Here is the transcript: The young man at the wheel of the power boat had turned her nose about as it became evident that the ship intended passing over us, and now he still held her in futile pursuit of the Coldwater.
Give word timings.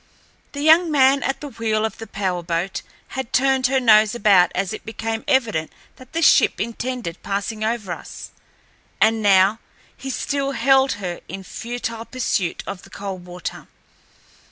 The 0.53 0.61
young 0.63 0.89
man 0.89 1.21
at 1.21 1.41
the 1.41 1.49
wheel 1.49 1.85
of 1.85 1.99
the 1.99 2.07
power 2.07 2.41
boat 2.41 2.81
had 3.09 3.31
turned 3.31 3.67
her 3.67 3.79
nose 3.79 4.15
about 4.15 4.51
as 4.55 4.73
it 4.73 4.83
became 4.83 5.23
evident 5.27 5.71
that 5.97 6.13
the 6.13 6.23
ship 6.23 6.59
intended 6.59 7.21
passing 7.21 7.63
over 7.63 7.91
us, 7.91 8.31
and 8.99 9.21
now 9.21 9.59
he 9.95 10.09
still 10.09 10.53
held 10.53 10.93
her 10.93 11.19
in 11.27 11.43
futile 11.43 12.05
pursuit 12.05 12.63
of 12.65 12.81
the 12.81 12.89
Coldwater. 12.89 13.67